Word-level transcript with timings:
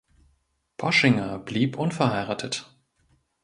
Poschinger 0.77 1.37
blieb 1.37 1.77
unverheiratet. 1.77 2.75